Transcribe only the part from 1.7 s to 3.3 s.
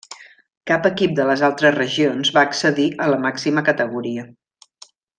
regions va accedir a la